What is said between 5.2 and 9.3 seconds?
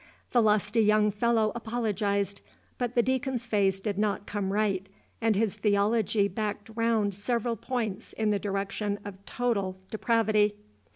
and his theology backed round several points in the direction of